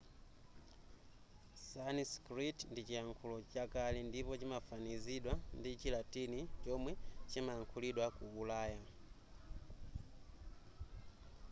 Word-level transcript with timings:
sanskrit 1.69 2.57
ndi 2.71 2.81
chiyankhulo 2.87 3.37
chakale 3.53 3.99
ndipo 4.09 4.31
chimafanizidwa 4.39 5.33
ndi 5.57 5.69
chilatini 5.81 6.39
chomwe 6.63 6.91
chimayankhulidwa 7.29 8.05
ku 8.15 8.23
ulaya 8.41 8.81